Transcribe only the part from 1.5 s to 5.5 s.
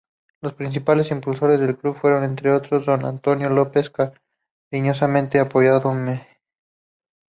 del club fueron, entre otros, don Antonio López, cariñosamente